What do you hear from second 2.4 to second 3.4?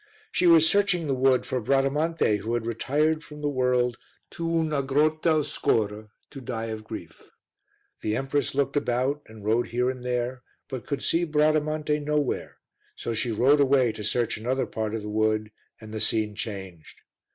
had retired